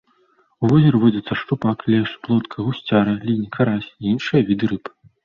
[0.61, 4.91] У возеры водзяцца шчупак, лешч, плотка, гусцяра, лінь, карась і іншыя віды рыб.